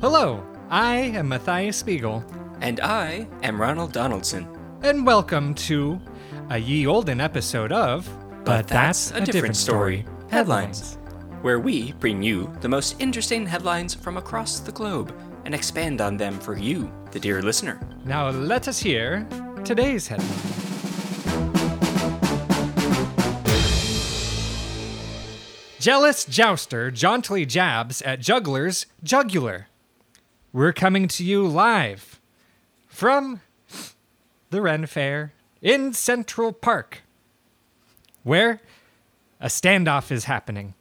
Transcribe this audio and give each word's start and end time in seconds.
Hello, 0.00 0.42
I 0.70 0.96
am 0.96 1.28
Matthias 1.28 1.76
Spiegel, 1.76 2.24
And 2.60 2.80
I 2.80 3.26
am 3.42 3.60
Ronald 3.60 3.92
Donaldson. 3.92 4.46
and 4.82 5.06
welcome 5.06 5.54
to 5.54 6.00
a 6.48 6.56
ye 6.58 6.86
olden 6.86 7.20
episode 7.20 7.70
of 7.72 8.08
But 8.44 8.66
That's 8.68 9.10
a 9.10 9.20
Different 9.20 9.56
Story. 9.56 10.04
Headlines. 10.30 10.96
Where 11.42 11.58
we 11.60 11.92
bring 11.92 12.22
you 12.22 12.50
the 12.60 12.68
most 12.68 12.96
interesting 13.00 13.46
headlines 13.46 13.94
from 13.94 14.16
across 14.16 14.60
the 14.60 14.72
globe 14.72 15.14
and 15.44 15.54
expand 15.54 16.00
on 16.00 16.16
them 16.16 16.38
for 16.38 16.56
you, 16.56 16.90
the 17.12 17.20
dear 17.20 17.42
listener. 17.42 17.80
Now 18.04 18.30
let 18.30 18.68
us 18.68 18.78
hear 18.78 19.26
today's 19.64 20.06
headline. 20.06 20.28
Jealous 25.78 26.26
jouster 26.26 26.90
jauntily 26.90 27.46
jabs 27.46 28.02
at 28.02 28.20
juggler's 28.20 28.84
jugular. 29.02 29.68
We're 30.52 30.72
coming 30.72 31.06
to 31.08 31.24
you 31.24 31.46
live 31.46 32.20
from 32.86 33.40
the 34.50 34.60
Ren 34.60 34.86
Fair 34.86 35.32
in 35.62 35.92
Central 35.92 36.52
Park, 36.52 37.02
where 38.24 38.60
a 39.40 39.46
standoff 39.46 40.10
is 40.10 40.24
happening. 40.24 40.74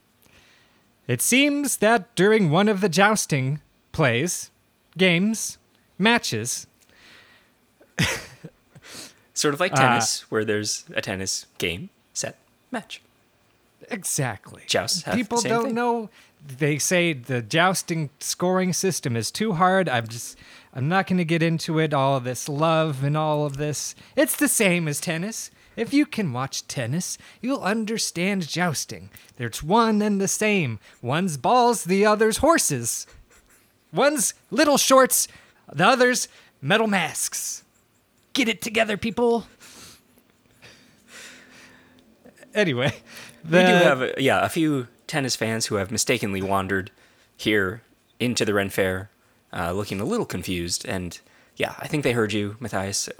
It 1.08 1.22
seems 1.22 1.78
that 1.78 2.14
during 2.16 2.50
one 2.50 2.68
of 2.68 2.82
the 2.82 2.90
jousting 2.90 3.62
plays, 3.92 4.50
games, 4.98 5.58
matches, 5.98 6.67
Sort 9.34 9.54
of 9.54 9.59
like 9.62 9.73
tennis, 9.73 10.23
uh, 10.23 10.26
where 10.30 10.44
there's 10.44 10.84
a 10.94 11.02
tennis 11.02 11.45
game, 11.59 11.90
set, 12.14 12.38
match. 12.72 13.02
Exactly. 13.90 14.64
Jousts 14.67 15.04
have 15.04 15.16
the 15.16 15.22
People 15.23 15.42
don't 15.42 15.66
thing. 15.67 15.76
know. 15.76 16.09
They 16.45 16.78
say 16.78 17.14
the 17.14 17.42
jousting 17.42 18.09
scoring 18.20 18.73
system 18.73 19.16
is 19.16 19.32
too 19.32 19.54
hard. 19.54 19.88
I'm 19.90 20.08
just. 20.08 20.38
I'm 20.73 20.88
not 20.88 21.08
going 21.08 21.18
to 21.18 21.26
get 21.26 21.42
into 21.42 21.80
it. 21.80 21.94
All 21.94 22.16
of 22.16 22.23
this 22.23 22.48
love 22.48 23.04
and 23.04 23.18
all 23.18 23.45
of 23.45 23.58
this. 23.58 23.95
It's 24.16 24.36
the 24.36 24.48
same 24.48 24.88
as 24.88 25.02
tennis. 25.02 25.50
If 25.76 25.94
you 25.94 26.06
can 26.06 26.32
watch 26.34 26.67
tennis, 26.67 27.17
you'll 27.42 27.62
understand 27.64 28.48
jousting. 28.48 29.10
There's 29.38 29.64
one 29.64 30.02
and 30.02 30.20
the 30.20 30.28
same. 30.28 30.80
One's 31.02 31.38
balls, 31.38 31.86
the 31.86 32.06
other's 32.06 32.38
horses. 32.38 33.08
One's 33.92 34.34
little 34.52 34.78
shorts, 34.78 35.28
the 35.72 35.86
other's 35.86 36.28
metal 36.62 36.88
masks. 36.88 37.64
Get 38.34 38.48
it 38.48 38.62
together, 38.62 38.98
people. 38.98 39.48
Anyway, 42.54 42.94
We 43.45 43.52
do 43.52 43.58
have, 43.58 44.02
a, 44.02 44.14
yeah, 44.17 44.45
a 44.45 44.50
few 44.50 44.88
tennis 45.09 45.35
fans 45.35 45.65
who 45.65 45.75
have 45.75 45.91
mistakenly 45.91 46.41
wandered 46.41 46.91
here 47.35 47.81
into 48.19 48.45
the 48.45 48.53
Ren 48.53 48.69
Fair, 48.69 49.09
uh, 49.52 49.73
looking 49.73 49.99
a 49.99 50.05
little 50.05 50.25
confused. 50.25 50.85
And 50.88 51.19
yeah, 51.57 51.75
I 51.79 51.88
think 51.88 52.03
they 52.05 52.13
heard 52.13 52.31
you, 52.31 52.55
Matthias. 52.61 52.97
So 52.97 53.11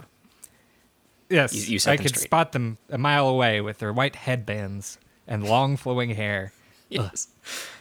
Yes, 1.28 1.52
You- 1.54 1.74
you 1.78 1.80
I 1.90 1.96
could 1.96 2.08
straight. 2.08 2.22
spot 2.24 2.52
them 2.52 2.78
a 2.88 2.96
mile 2.98 3.28
away 3.28 3.60
with 3.60 3.78
their 3.78 3.92
white 3.92 4.16
headbands 4.16 4.98
and 5.28 5.46
long 5.46 5.76
flowing 5.76 6.10
hair. 6.10 6.52
yes, 6.88 7.28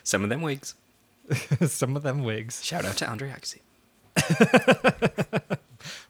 some 0.03 0.23
of 0.23 0.29
them 0.29 0.41
wigs. 0.41 0.75
Some 1.67 1.95
of 1.95 2.01
them 2.01 2.23
wigs. 2.23 2.63
Shout 2.65 2.85
out 2.85 2.97
to 2.97 3.07
Andre 3.07 3.29
Agassi. 3.31 3.59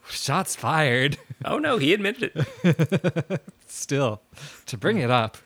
Shots 0.10 0.56
fired. 0.56 1.18
Oh 1.46 1.60
no, 1.60 1.78
he 1.78 1.94
admitted 1.94 2.32
it. 2.64 3.42
Still, 3.68 4.22
to 4.66 4.78
bring 4.78 4.98
it 4.98 5.12
up, 5.12 5.38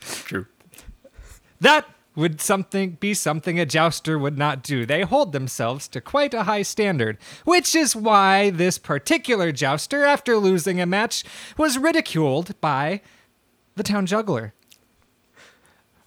True. 0.00 0.46
That 1.60 1.86
would 2.16 2.40
something 2.40 2.92
be 3.00 3.12
something 3.12 3.58
a 3.58 3.66
jouster 3.66 4.18
would 4.18 4.38
not 4.38 4.62
do. 4.62 4.86
They 4.86 5.02
hold 5.02 5.32
themselves 5.32 5.88
to 5.88 6.00
quite 6.00 6.32
a 6.32 6.44
high 6.44 6.62
standard, 6.62 7.18
which 7.44 7.74
is 7.74 7.96
why 7.96 8.50
this 8.50 8.78
particular 8.78 9.50
jouster, 9.50 10.04
after 10.04 10.36
losing 10.36 10.80
a 10.80 10.86
match, 10.86 11.24
was 11.58 11.76
ridiculed 11.78 12.58
by 12.60 13.00
the 13.74 13.82
town 13.82 14.06
juggler. 14.06 14.54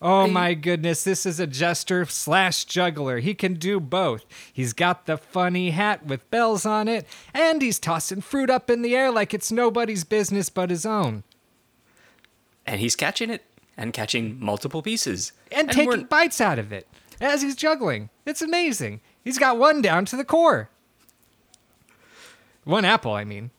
Oh 0.02 0.26
I- 0.26 0.30
my 0.30 0.54
goodness, 0.54 1.04
this 1.04 1.26
is 1.26 1.40
a 1.40 1.48
jester 1.48 2.06
slash 2.06 2.64
juggler. 2.66 3.18
He 3.20 3.34
can 3.34 3.56
do 3.56 3.80
both. 3.80 4.26
He's 4.54 4.72
got 4.74 5.08
the 5.08 5.18
funny 5.18 5.72
hat 5.72 6.06
with 6.06 6.30
bells 6.30 6.66
on 6.66 6.88
it, 6.88 7.06
and 7.34 7.62
he's 7.62 7.80
tossing 7.80 8.22
fruit 8.22 8.50
up 8.50 8.70
in 8.70 8.82
the 8.82 8.96
air 8.96 9.12
like 9.12 9.34
it's 9.34 9.52
nobody's 9.52 10.04
business 10.04 10.50
but 10.50 10.70
his 10.70 10.86
own. 10.86 11.24
And 12.66 12.80
he's 12.80 12.96
catching 12.96 13.30
it 13.30 13.44
and 13.78 13.94
catching 13.94 14.40
multiple 14.40 14.82
pieces 14.82 15.32
And, 15.52 15.68
we're- 15.70 15.86
taking 15.88 16.06
bites 16.06 16.42
out 16.42 16.58
of 16.60 16.72
it 16.74 16.88
as 17.22 17.42
he's 17.42 17.56
juggling. 17.56 18.10
It's 18.26 18.42
amazing. 18.42 19.02
He's 19.24 19.38
got 19.40 19.58
one 19.58 19.82
down 19.82 20.06
to 20.06 20.18
the 20.18 20.26
core. 20.26 20.70
One 22.64 22.84
apple, 22.86 23.14
I 23.14 23.24
mean. 23.24 23.52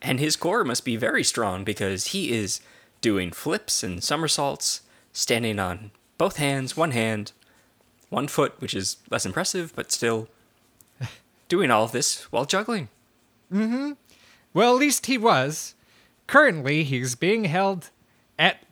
And 0.00 0.20
his 0.20 0.36
core 0.36 0.64
must 0.64 0.84
be 0.84 0.96
very 0.96 1.24
strong 1.24 1.64
because 1.64 2.08
he 2.08 2.32
is 2.32 2.60
doing 3.00 3.30
flips 3.32 3.82
and 3.82 4.02
somersaults, 4.02 4.82
standing 5.12 5.58
on 5.58 5.90
both 6.18 6.36
hands, 6.36 6.76
one 6.76 6.92
hand, 6.92 7.32
one 8.08 8.28
foot, 8.28 8.54
which 8.60 8.74
is 8.74 8.96
less 9.10 9.26
impressive, 9.26 9.72
but 9.74 9.92
still 9.92 10.28
doing 11.48 11.70
all 11.70 11.84
of 11.84 11.92
this 11.92 12.22
while 12.32 12.44
juggling. 12.44 12.88
Mm 13.52 13.68
hmm. 13.68 13.92
Well, 14.54 14.74
at 14.74 14.80
least 14.80 15.06
he 15.06 15.18
was. 15.18 15.74
Currently, 16.26 16.84
he's 16.84 17.14
being 17.14 17.44
held 17.44 17.90
at 18.38 18.62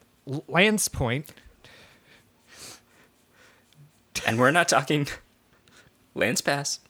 Lance 0.49 0.89
Point. 0.89 1.33
And 4.27 4.39
we're 4.39 4.51
not 4.51 4.69
talking 4.69 5.07
Lance 6.15 6.41
Bass 6.41 6.81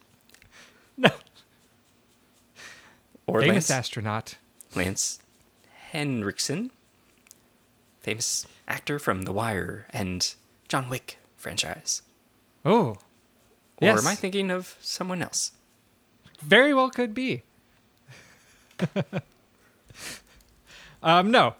No, 0.95 1.09
or 3.27 3.41
famous 3.41 3.69
Lance, 3.69 3.71
astronaut. 3.71 4.35
Lance 4.75 5.19
Henriksen, 5.91 6.71
famous 7.99 8.47
actor 8.67 8.97
from 8.99 9.23
The 9.23 9.31
Wire 9.33 9.85
and 9.91 10.33
John 10.67 10.89
Wick 10.89 11.19
franchise. 11.35 12.01
Oh, 12.65 12.95
Or 13.81 13.89
yes, 13.89 13.99
am 13.99 14.07
I 14.07 14.15
thinking 14.15 14.49
of 14.49 14.75
someone 14.81 15.21
else? 15.21 15.51
very 16.41 16.73
well 16.73 16.89
could 16.89 17.13
be. 17.13 17.43
um, 21.03 21.31
no, 21.31 21.55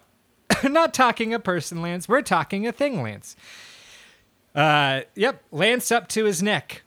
not 0.64 0.94
talking 0.94 1.34
a 1.34 1.38
person, 1.38 1.82
Lance. 1.82 2.08
We're 2.08 2.22
talking 2.22 2.66
a 2.66 2.72
thing, 2.72 3.02
Lance. 3.02 3.36
Uh, 4.54 5.02
yep, 5.14 5.42
Lance 5.52 5.92
up 5.92 6.08
to 6.08 6.24
his 6.24 6.42
neck. 6.42 6.82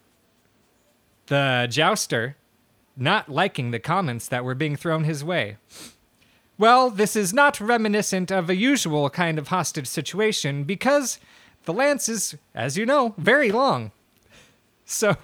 The 1.27 1.67
jouster, 1.69 2.35
not 2.97 3.29
liking 3.29 3.71
the 3.71 3.79
comments 3.79 4.27
that 4.27 4.43
were 4.43 4.55
being 4.55 4.75
thrown 4.75 5.03
his 5.03 5.23
way. 5.23 5.57
Well, 6.57 6.89
this 6.89 7.15
is 7.15 7.33
not 7.33 7.59
reminiscent 7.59 8.31
of 8.31 8.49
a 8.49 8.55
usual 8.55 9.09
kind 9.09 9.39
of 9.39 9.47
hostage 9.47 9.87
situation 9.87 10.63
because 10.63 11.19
the 11.63 11.73
lance 11.73 12.09
is, 12.09 12.35
as 12.53 12.77
you 12.77 12.85
know, 12.85 13.15
very 13.17 13.51
long. 13.51 13.91
So, 14.85 15.15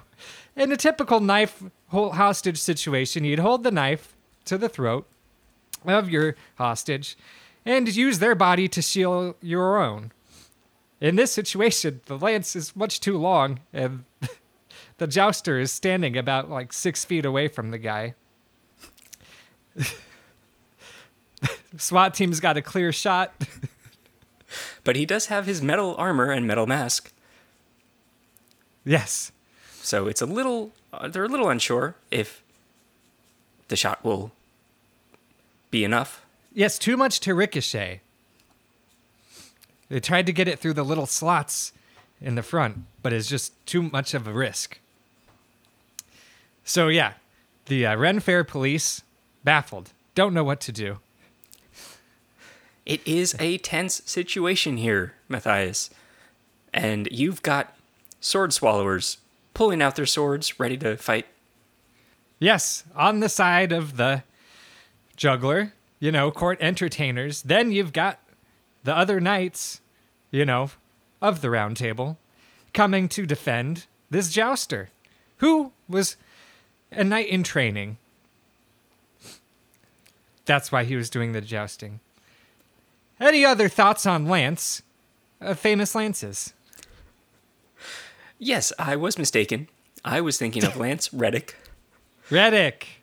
in 0.56 0.72
a 0.72 0.78
typical 0.78 1.20
knife 1.20 1.62
hostage 1.90 2.58
situation, 2.58 3.24
you'd 3.24 3.40
hold 3.40 3.64
the 3.64 3.72
knife 3.72 4.16
to 4.46 4.58
the 4.58 4.70
throat 4.70 5.06
of 5.86 6.10
your 6.10 6.36
hostage 6.58 7.18
and 7.68 7.94
use 7.96 8.20
their 8.20 8.34
body 8.34 8.68
to 8.70 8.82
shield 8.82 9.36
your 9.42 9.78
own. 9.78 10.12
In 11.00 11.16
this 11.18 11.32
situation, 11.32 12.02
the 12.06 12.18
lance 12.18 12.56
is 12.56 12.76
much 12.76 13.00
too 13.00 13.18
long, 13.18 13.60
and 13.72 14.06
the 14.98 15.08
jouster 15.08 15.60
is 15.60 15.72
standing 15.72 16.18
about 16.18 16.50
like 16.50 16.74
six 16.74 17.06
feet 17.06 17.26
away 17.26 17.48
from 17.48 17.72
the 17.72 17.78
guy. 17.78 18.16
SWAT 21.78 22.14
team's 22.16 22.40
got 22.40 22.58
a 22.58 22.62
clear 22.62 22.92
shot. 22.92 23.34
But 24.84 24.96
he 24.96 25.06
does 25.06 25.26
have 25.26 25.46
his 25.46 25.62
metal 25.62 25.94
armor 25.98 26.32
and 26.32 26.48
metal 26.48 26.66
mask. 26.66 27.12
yes. 28.86 29.34
So 29.82 30.08
it's 30.08 30.22
a 30.22 30.26
little, 30.26 30.72
uh, 30.94 31.10
they're 31.10 31.26
a 31.26 31.28
little 31.28 31.50
unsure 31.50 31.96
if 32.10 32.42
the 33.68 33.76
shot 33.76 34.06
will 34.06 34.32
be 35.72 35.84
enough. 35.84 36.26
Yes, 36.58 36.80
too 36.80 36.98
much 36.98 37.20
to 37.20 37.36
ricochet. 37.36 38.02
They 39.90 40.00
tried 40.00 40.26
to 40.26 40.34
get 40.34 40.48
it 40.48 40.58
through 40.58 40.74
the 40.74 40.84
little 40.84 41.06
slots 41.06 41.72
in 42.20 42.34
the 42.34 42.42
front, 42.42 42.80
but 43.04 43.14
it's 43.14 43.30
just 43.30 43.54
too 43.68 43.84
much 43.84 44.16
of 44.16 44.28
a 44.28 44.34
risk. 44.34 44.80
So 46.64 46.88
yeah, 46.88 47.14
the 47.68 47.86
uh, 47.86 47.96
Ren 47.96 48.20
Fair 48.20 48.44
police 48.44 49.04
baffled, 49.44 49.92
don't 50.16 50.34
know 50.34 50.44
what 50.44 50.60
to 50.62 50.72
do. 50.72 50.98
It 52.88 53.08
is 53.08 53.36
a 53.38 53.60
tense 53.60 54.02
situation 54.08 54.78
here, 54.78 55.14
Matthias. 55.30 55.92
And 56.74 57.08
you've 57.12 57.44
got 57.44 57.78
sword 58.20 58.52
swallowers 58.52 59.18
pulling 59.54 59.84
out 59.84 59.96
their 59.96 60.08
swords, 60.08 60.60
ready 60.60 60.78
to 60.78 60.98
fight. 60.98 61.28
Yes, 62.40 62.84
on 62.96 63.20
the 63.20 63.30
side 63.30 63.72
of 63.72 63.98
the 63.98 64.24
juggler, 65.16 65.74
you 66.00 66.12
know, 66.12 66.32
court 66.32 66.58
entertainers. 66.62 67.42
Then 67.42 67.72
you've 67.72 67.94
got 67.94 68.20
the 68.84 68.96
other 68.96 69.20
knights, 69.20 69.82
you 70.32 70.46
know, 70.46 70.72
of 71.22 71.42
the 71.42 71.50
round 71.50 71.78
table. 71.78 72.18
coming 72.74 73.10
to 73.10 73.26
defend 73.26 73.88
this 74.12 74.32
jouster, 74.32 74.90
who 75.38 75.72
was 75.90 76.16
a 76.92 77.04
knight 77.04 77.28
in 77.28 77.42
training. 77.42 77.98
That's 80.46 80.72
why 80.72 80.84
he 80.84 80.96
was 80.96 81.10
doing 81.10 81.32
the 81.32 81.42
jousting. 81.42 82.00
Any 83.20 83.44
other 83.44 83.68
thoughts 83.68 84.06
on 84.06 84.28
Lance? 84.28 84.84
Uh, 85.42 85.56
famous 85.56 85.96
lances. 85.96 86.54
Yes, 88.38 88.72
I 88.78 88.96
was 88.96 89.18
mistaken. 89.18 89.68
I 90.06 90.22
was 90.22 90.38
thinking 90.38 90.64
of 90.64 90.78
Lance 90.78 91.12
Reddick. 91.12 91.56
Reddick. 92.30 93.02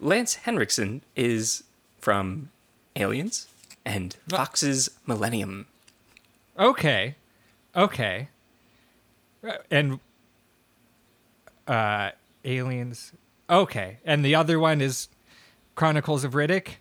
Lance 0.00 0.34
Henriksen 0.34 1.02
is 1.14 1.62
from 2.02 2.50
Aliens 2.96 3.46
and 3.86 4.16
Fox's 4.28 4.90
Millennium. 5.06 5.66
Okay. 6.58 7.14
Okay. 7.74 8.28
Uh, 9.46 9.52
And 9.70 10.00
uh 11.66 12.10
aliens. 12.44 13.12
Okay. 13.48 13.98
And 14.04 14.24
the 14.24 14.34
other 14.34 14.58
one 14.58 14.80
is 14.80 15.08
Chronicles 15.76 16.24
of 16.24 16.32
Riddick. 16.32 16.74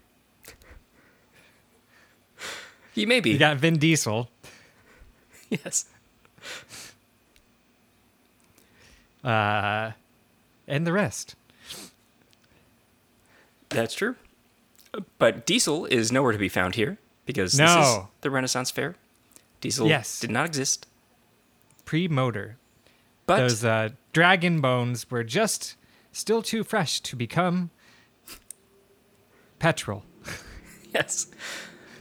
He 2.94 3.06
may 3.06 3.20
be. 3.22 3.30
You 3.32 3.38
got 3.38 3.58
Vin 3.58 3.78
Diesel. 3.78 4.30
Yes. 5.50 5.86
Uh 9.24 9.92
and 10.68 10.88
the 10.88 10.92
rest. 10.94 11.36
That's 13.70 13.94
true. 13.94 14.16
But 15.18 15.46
Diesel 15.46 15.86
is 15.86 16.12
nowhere 16.12 16.32
to 16.32 16.38
be 16.38 16.50
found 16.50 16.76
here 16.76 16.98
because 17.26 17.54
this 17.54 17.70
is 17.70 17.98
the 18.22 18.30
Renaissance 18.30 18.72
Fair. 18.72 18.96
Diesel 19.62 19.88
Yes. 19.88 20.20
did 20.20 20.32
not 20.32 20.46
exist. 20.46 20.88
Pre-motor. 21.86 22.58
But 23.26 23.38
Those 23.38 23.64
uh 23.64 23.90
dragon 24.14 24.60
bones 24.60 25.10
were 25.10 25.24
just 25.24 25.76
still 26.12 26.42
too 26.42 26.64
fresh 26.64 27.00
to 27.02 27.16
become 27.16 27.70
petrol. 29.60 30.04
yes. 30.94 31.28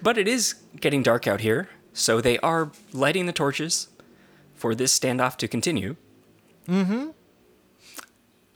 But 0.02 0.16
it 0.18 0.26
is 0.26 0.54
getting 0.80 1.02
dark 1.02 1.26
out 1.26 1.40
here, 1.40 1.68
so 1.92 2.20
they 2.20 2.38
are 2.38 2.72
lighting 2.92 3.26
the 3.26 3.32
torches 3.32 3.88
for 4.54 4.74
this 4.74 4.98
standoff 4.98 5.36
to 5.36 5.46
continue. 5.48 5.96
Mm-hmm. 6.66 7.10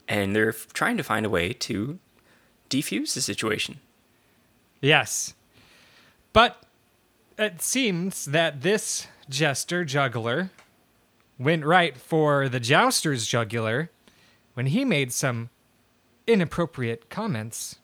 And 0.09 0.35
they're 0.35 0.53
trying 0.53 0.97
to 0.97 1.03
find 1.03 1.25
a 1.25 1.31
way 1.31 1.53
to 1.53 1.99
defuse 2.71 3.15
the 3.15 3.21
situation. 3.21 3.81
Yes. 4.85 5.33
But 6.35 6.63
it 7.39 7.63
seems 7.63 8.27
that 8.27 8.61
this 8.61 9.07
jester 9.31 9.85
juggler 9.85 10.51
went 11.39 11.65
right 11.65 11.97
for 11.97 12.49
the 12.51 12.61
jouster's 12.61 13.27
jugular 13.27 13.91
when 14.53 14.67
he 14.67 14.85
made 14.85 15.13
some 15.13 15.49
inappropriate 16.27 17.09
comments. 17.09 17.77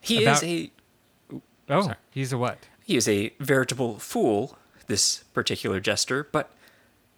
He 0.00 0.22
About- 0.24 0.42
is 0.42 0.48
a 0.48 0.70
Oh, 1.70 1.82
Sorry. 1.82 1.96
he's 2.12 2.32
a 2.32 2.38
what? 2.38 2.60
he 2.82 2.96
is 2.96 3.06
a 3.06 3.34
veritable 3.38 3.98
fool, 3.98 4.56
this 4.86 5.18
particular 5.34 5.80
jester, 5.80 6.24
but 6.32 6.50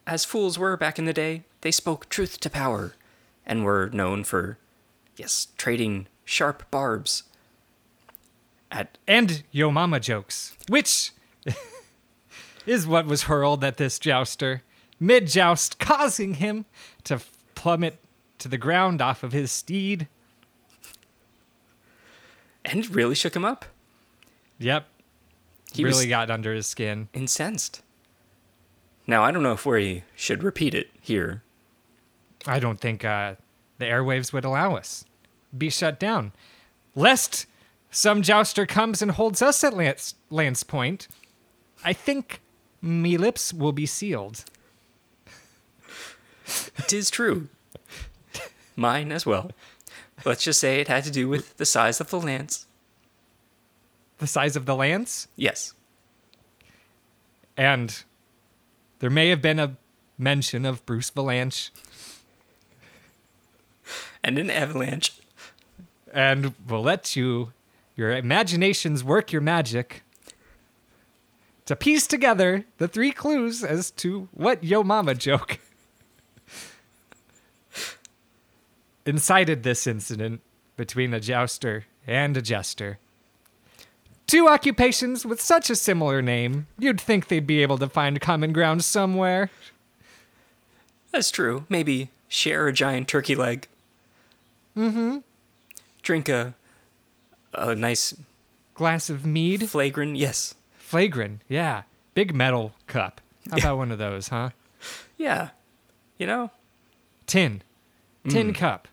as 0.09 0.25
fools 0.25 0.59
were 0.59 0.77
back 0.77 0.99
in 0.99 1.05
the 1.05 1.13
day, 1.13 1.45
they 1.61 1.71
spoke 1.71 2.09
truth 2.09 2.41
to 2.41 2.51
power 2.51 2.95
and 3.47 3.63
were 3.65 3.89
known 3.93 4.25
for 4.25 4.59
yes, 5.17 5.47
trading 5.57 6.09
sharp 6.25 6.69
barbs 6.73 7.23
at 8.71 8.99
And 9.07 9.43
yo 9.51 9.71
mama 9.71 10.01
jokes, 10.01 10.57
which 10.69 11.13
is 12.67 12.87
what 12.87 13.07
was 13.07 13.25
hurled 13.25 13.65
at 13.65 13.77
this 13.77 13.99
jouster 13.99 14.63
mid 15.01 15.27
joust, 15.27 15.79
causing 15.79 16.35
him 16.35 16.67
to 17.05 17.21
plummet 17.55 17.99
to 18.39 18.49
the 18.49 18.59
ground 18.59 19.01
off 19.01 19.23
of 19.23 19.33
his 19.33 19.51
steed. 19.51 20.07
and 22.65 22.95
really 22.95 23.15
shook 23.15 23.35
him 23.35 23.45
up. 23.45 23.65
Yep. 24.59 24.87
He 25.73 25.85
really 25.85 26.09
got 26.09 26.31
under 26.31 26.53
his 26.53 26.67
skin. 26.67 27.09
incensed. 27.15 27.83
Now 29.07 29.25
I 29.25 29.31
don't 29.31 29.43
know 29.43 29.53
if 29.53 29.65
we 29.65 30.05
should 30.15 30.43
repeat 30.43 30.75
it 30.75 30.91
here. 31.01 31.43
I 32.47 32.59
don't 32.59 32.81
think 32.81 33.05
uh, 33.05 33.35
the 33.79 33.87
airwaves 33.87 34.33
would 34.33 34.45
allow 34.45 34.77
us. 34.77 35.05
Be 35.57 35.71
shut 35.71 35.99
down. 35.99 36.33
Lest 36.95 37.47
some 37.91 38.23
jouster 38.23 38.67
comes 38.67 39.03
and 39.03 39.13
holds 39.13 39.43
us 39.43 39.63
at 39.65 39.75
Lance, 39.75 40.15
Lance 40.31 40.63
Point, 40.63 41.09
I 41.85 41.93
think 41.93 42.41
me 42.83 43.17
lips 43.17 43.53
will 43.53 43.73
be 43.73 43.87
sealed. 43.87 44.45
Tis 46.87 47.11
true. 47.11 47.49
Mine 48.77 49.13
as 49.13 49.27
well. 49.27 49.51
Let's 50.25 50.45
just 50.45 50.61
say 50.61 50.81
it 50.81 50.89
had 50.89 51.05
to 51.05 51.11
do 51.11 51.29
with 51.29 51.57
the 51.57 51.67
size 51.67 52.01
of 52.01 52.11
the 52.11 52.21
lance. 52.21 52.67
The 54.19 54.27
size 54.27 54.55
of 54.57 54.67
the 54.67 54.75
lance, 54.77 55.29
Yes. 55.37 55.73
and 57.57 58.03
there 58.99 59.09
may 59.11 59.31
have 59.31 59.41
been 59.41 59.59
a 59.59 59.77
mention 60.19 60.67
of 60.67 60.85
Bruce 60.85 61.11
Vilanch, 61.11 61.71
And 64.23 64.39
an 64.39 64.51
avalanche. 64.51 65.13
and 66.13 66.55
we'll 66.69 66.83
let 66.83 67.17
you, 67.17 67.53
your 68.01 68.17
imaginations 68.17 69.05
work 69.05 69.31
your 69.31 69.43
magic 69.43 70.03
to 71.67 71.77
piece 71.77 72.07
together 72.07 72.65
the 72.79 72.89
three 72.89 73.13
clues 73.13 73.63
as 73.63 73.91
to 73.91 74.27
what 74.33 74.65
Yo 74.65 74.83
Mama 74.83 75.15
joke 75.15 75.59
incited 79.05 79.65
this 79.65 79.87
incident 79.87 80.41
between 80.79 81.13
a 81.13 81.21
jouster 81.21 81.85
and 82.07 82.39
a 82.39 82.43
jester. 82.43 82.99
Two 84.27 84.49
occupations 84.49 85.27
with 85.27 85.39
such 85.39 85.69
a 85.69 85.77
similar 85.77 86.23
name, 86.23 86.69
you'd 86.79 86.99
think 87.03 87.29
they'd 87.29 87.47
be 87.47 87.61
able 87.61 87.77
to 87.77 87.89
find 87.89 88.19
common 88.19 88.55
ground 88.55 88.83
somewhere. 88.83 89.51
That's 91.13 91.31
true. 91.31 91.67
Maybe 91.69 92.09
share 92.29 92.67
a 92.67 92.73
giant 92.73 93.09
turkey 93.09 93.35
leg. 93.35 93.69
Mm-hmm. 94.75 95.19
Drink 96.03 96.31
a 96.31 96.55
a 97.61 97.75
nice 97.75 98.15
Glass 98.81 99.11
of 99.11 99.27
mead, 99.27 99.69
flagrant 99.69 100.17
yes. 100.17 100.55
flagrant, 100.79 101.43
yeah. 101.49 101.83
Big 102.15 102.35
metal 102.35 102.73
cup. 102.87 103.21
How 103.51 103.59
about 103.59 103.77
one 103.77 103.93
of 103.93 103.99
those, 103.99 104.29
huh? 104.29 104.51
Yeah. 105.19 105.51
You 106.17 106.27
know? 106.27 106.51
Tin. 107.27 107.61
Tin 108.27 108.53
mm. 108.53 108.55
cup. 108.55 108.89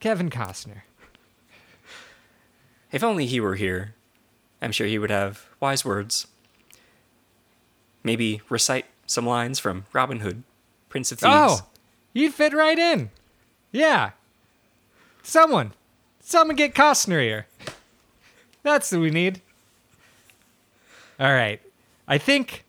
Kevin 0.00 0.30
Costner. 0.30 0.82
If 2.90 3.04
only 3.04 3.26
he 3.26 3.38
were 3.38 3.54
here. 3.54 3.94
I'm 4.60 4.72
sure 4.72 4.88
he 4.88 4.98
would 4.98 5.10
have 5.10 5.46
wise 5.60 5.84
words. 5.84 6.26
Maybe 8.02 8.42
recite 8.48 8.86
some 9.06 9.26
lines 9.26 9.60
from 9.60 9.84
Robin 9.92 10.18
Hood, 10.18 10.42
Prince 10.88 11.12
of 11.12 11.20
Thieves. 11.20 11.32
Oh, 11.32 11.66
you 12.12 12.32
fit 12.32 12.52
right 12.52 12.80
in. 12.80 13.10
Yeah. 13.70 14.10
Someone. 15.22 15.72
Someone 16.18 16.56
get 16.56 16.74
Costner 16.74 17.22
here. 17.22 17.46
That's 18.64 18.90
what 18.90 19.00
we 19.00 19.10
need. 19.10 19.42
All 21.20 21.32
right. 21.32 21.60
I 22.08 22.18
think 22.18 22.64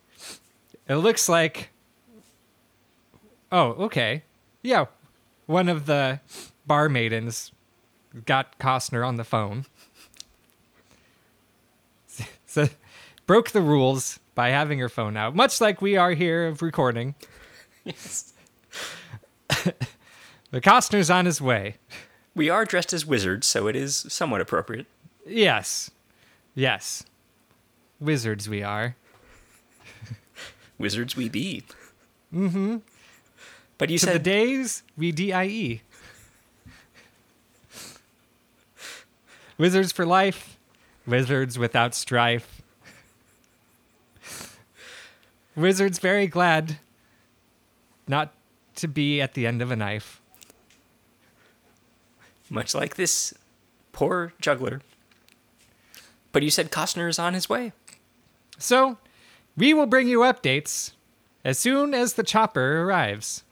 it 0.87 0.97
looks 0.97 1.27
like. 1.27 1.69
Oh, 3.51 3.69
okay. 3.85 4.21
Yeah. 4.61 4.85
One 5.47 5.69
of 5.69 5.87
the 5.87 6.19
bar 6.67 6.89
maidens 6.89 7.51
got 8.25 8.59
Costner 8.59 9.07
on 9.07 9.15
the 9.15 9.23
phone. 9.23 9.65
So 12.47 12.69
broke 13.27 13.51
the 13.51 13.59
rules 13.59 14.17
by 14.33 14.47
having 14.47 14.79
her 14.79 14.87
phone 14.87 15.17
out, 15.17 15.35
much 15.35 15.59
like 15.59 15.81
we 15.81 15.97
are 15.97 16.11
here 16.11 16.47
of 16.47 16.61
recording. 16.61 17.15
Yes. 17.83 18.33
The 20.51 20.61
Costner's 20.61 21.09
on 21.09 21.25
his 21.25 21.41
way. 21.41 21.75
We 22.33 22.49
are 22.49 22.63
dressed 22.63 22.93
as 22.93 23.05
wizards, 23.05 23.45
so 23.45 23.67
it 23.67 23.75
is 23.75 24.05
somewhat 24.07 24.39
appropriate. 24.39 24.85
Yes. 25.25 25.91
Yes. 26.53 27.05
Wizards 27.99 28.47
we 28.47 28.63
are. 28.63 28.95
Wizards 30.77 31.15
we 31.15 31.29
be. 31.29 31.63
Mm-hmm. 32.33 32.77
But 33.77 33.89
you 33.89 33.97
To 33.97 34.05
the 34.05 34.19
days 34.19 34.83
we 34.97 35.11
D-I-E. 35.11 35.81
Wizards 39.57 39.91
for 39.91 40.05
life. 40.05 40.57
Wizards 41.07 41.57
without 41.57 41.95
strife. 41.95 42.61
Wizards 45.55 45.99
very 45.99 46.27
glad 46.27 46.79
not 48.07 48.33
to 48.75 48.87
be 48.87 49.21
at 49.21 49.33
the 49.33 49.47
end 49.47 49.61
of 49.61 49.71
a 49.71 49.75
knife. 49.75 50.21
much 52.49 52.75
like 52.75 52.95
this 52.95 53.33
poor 53.91 54.33
juggler. 54.39 54.81
But 56.35 56.43
you 56.43 56.49
said 56.49 56.69
Costner 56.69 57.07
is 57.07 57.17
on 57.17 57.33
his 57.33 57.47
way. 57.47 57.71
So, 58.57 58.97
we 59.55 59.73
will 59.73 59.85
bring 59.85 60.09
you 60.09 60.19
updates 60.19 60.91
as 61.45 61.57
soon 61.57 61.93
as 61.93 62.15
the 62.15 62.23
chopper 62.23 62.81
arrives. 62.81 63.45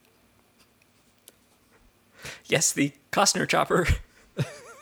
Yes, 2.48 2.74
the 2.74 2.92
Costner 3.10 3.48
chopper, 3.48 3.88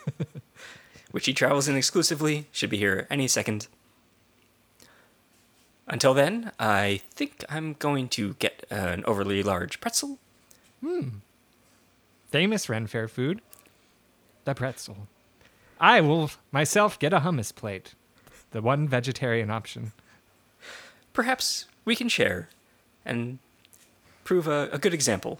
which 1.12 1.28
he 1.28 1.34
travels 1.36 1.68
in 1.68 1.76
exclusively, 1.76 2.48
should 2.52 2.72
be 2.72 2.78
here 2.78 3.06
any 3.12 3.28
second. 3.28 3.68
Until 5.86 6.16
then, 6.16 6.54
I 6.60 7.02
think 7.12 7.46
I'm 7.50 7.74
going 7.74 8.10
to 8.18 8.34
get 8.40 8.66
an 8.72 9.06
overly 9.06 9.44
large 9.44 9.80
pretzel. 9.80 10.18
Hmm. 10.84 11.20
Famous 12.32 12.68
Ren 12.68 12.88
Fair 12.88 13.08
food, 13.08 13.42
the 14.46 14.56
pretzel. 14.56 15.08
I 15.82 16.00
will 16.00 16.30
myself 16.52 16.98
get 17.00 17.12
a 17.12 17.20
hummus 17.22 17.54
plate, 17.54 17.96
the 18.52 18.62
one 18.62 18.88
vegetarian 18.88 19.50
option. 19.50 19.92
Perhaps 21.12 21.66
we 21.86 21.96
can 21.96 22.08
share 22.08 22.48
and 23.04 23.40
prove 24.24 24.48
a, 24.48 24.70
a 24.72 24.78
good 24.78 24.94
example. 24.94 25.40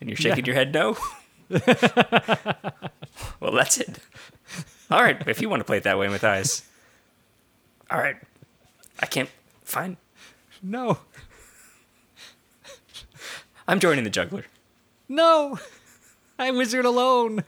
And 0.00 0.08
you're 0.08 0.16
shaking 0.16 0.44
Yeah. 0.44 0.52
your 0.52 0.54
head 0.54 0.72
no? 0.72 0.96
well, 3.40 3.52
that's 3.52 3.78
it. 3.78 3.98
All 4.90 5.02
right, 5.02 5.20
if 5.26 5.40
you 5.42 5.48
want 5.48 5.60
to 5.60 5.64
play 5.64 5.78
it 5.78 5.82
that 5.82 5.98
way, 5.98 6.06
Matthias. 6.08 6.62
All 7.90 7.98
right. 7.98 8.16
I 9.00 9.06
can't. 9.06 9.28
Fine. 9.64 9.96
No, 10.62 10.98
I'm 13.68 13.78
joining 13.80 14.04
the 14.04 14.10
juggler. 14.10 14.44
no, 15.08 15.58
I 16.38 16.50
wizard 16.50 16.84
alone. 16.84 17.44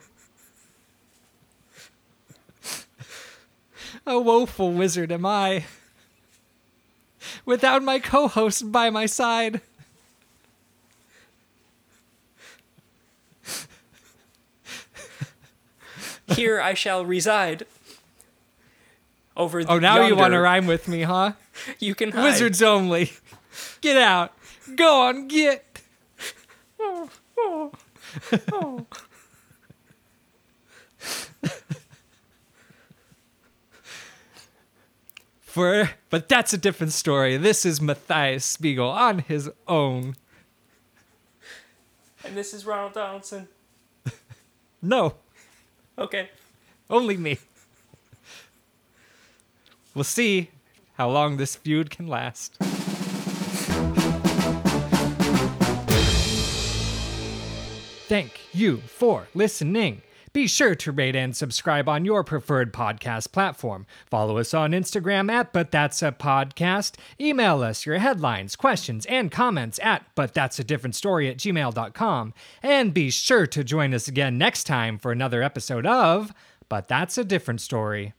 A 4.07 4.18
woeful 4.18 4.73
wizard 4.73 5.12
am 5.12 5.26
I. 5.26 5.66
Without 7.45 7.83
my 7.83 7.99
co 7.99 8.28
host 8.28 8.73
by 8.73 8.88
my 8.88 9.04
side. 9.07 9.61
Here 16.35 16.61
I 16.61 16.75
shall 16.75 17.04
reside. 17.04 17.66
Over 19.37 19.64
the 19.64 19.73
Oh, 19.73 19.78
now 19.78 20.07
you 20.07 20.16
want 20.16 20.33
to 20.33 20.40
rhyme 20.40 20.66
with 20.66 20.88
me, 20.88 21.02
huh? 21.02 21.33
You 21.78 21.95
can 21.95 22.12
hide. 22.12 22.25
Wizards 22.25 22.62
only. 22.62 23.12
Get 23.80 23.97
out. 23.97 24.33
Go 24.75 25.02
on, 25.02 25.28
get. 25.28 25.83
Oh, 26.80 27.11
oh. 27.38 27.73
For, 35.40 35.90
but 36.10 36.28
that's 36.28 36.52
a 36.52 36.58
different 36.58 36.92
story. 36.92 37.37
This 37.37 37.64
is 37.64 37.80
Matthias 37.80 38.44
Spiegel 38.44 38.88
on 38.90 39.20
his 39.20 39.50
own. 39.66 40.14
And 42.25 42.37
this 42.37 42.52
is 42.52 42.66
Ronald 42.66 42.92
Donaldson. 42.94 43.48
No, 44.80 45.14
Okay. 45.98 46.30
only 46.88 47.16
me. 47.16 47.38
We'll 49.92 50.04
see 50.04 50.50
how 50.94 51.10
long 51.10 51.37
this 51.37 51.56
feud 51.56 51.90
can 51.90 52.06
last. 52.06 52.56
Thank 58.09 58.41
you 58.55 58.79
for 58.79 59.29
listening. 59.35 60.00
Be 60.33 60.47
sure 60.47 60.75
to 60.75 60.93
rate 60.93 61.15
and 61.15 61.37
subscribe 61.37 61.91
on 61.91 62.07
your 62.07 62.25
preferred 62.25 62.73
podcast 62.73 63.33
platform. 63.33 63.87
Follow 64.07 64.38
us 64.38 64.55
on 64.55 64.73
Instagram 64.73 65.31
at 65.31 65.53
But 65.53 65.71
That's 65.71 66.03
a 66.03 66.11
Podcast. 66.11 66.95
Email 67.21 67.62
us 67.62 67.85
your 67.85 67.99
headlines, 67.99 68.57
questions, 68.57 69.05
and 69.07 69.31
comments 69.31 69.79
at 69.83 70.07
But 70.15 70.33
That's 70.33 70.59
a 70.59 70.65
Different 70.65 70.95
Story 70.95 71.29
at 71.29 71.37
gmail.com. 71.37 72.33
And 72.62 72.95
be 72.95 73.11
sure 73.11 73.47
to 73.47 73.62
join 73.62 73.93
us 73.93 74.09
again 74.09 74.38
next 74.38 74.65
time 74.65 74.97
for 74.97 75.12
another 75.12 75.43
episode 75.43 75.85
of 75.85 76.33
But 76.71 76.88
That's 76.88 77.19
a 77.19 77.25
Different 77.25 77.61
Story. 77.61 78.15